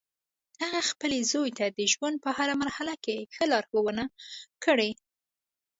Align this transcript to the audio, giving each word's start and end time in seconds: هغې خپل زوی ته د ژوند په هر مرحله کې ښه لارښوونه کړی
هغې 0.61 0.81
خپل 0.89 1.11
زوی 1.31 1.49
ته 1.57 1.65
د 1.77 1.79
ژوند 1.93 2.15
په 2.23 2.29
هر 2.37 2.49
مرحله 2.61 2.93
کې 3.03 3.17
ښه 3.35 3.43
لارښوونه 3.51 4.03
کړی 4.65 4.91